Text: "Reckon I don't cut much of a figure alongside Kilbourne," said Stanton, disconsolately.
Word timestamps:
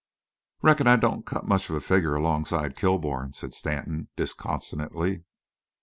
"Reckon 0.63 0.87
I 0.87 0.95
don't 0.95 1.27
cut 1.27 1.47
much 1.47 1.69
of 1.69 1.75
a 1.75 1.79
figure 1.79 2.15
alongside 2.15 2.75
Kilbourne," 2.75 3.33
said 3.35 3.53
Stanton, 3.53 4.07
disconsolately. 4.15 5.25